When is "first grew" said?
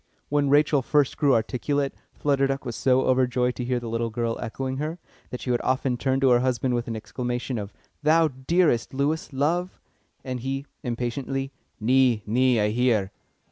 0.81-1.35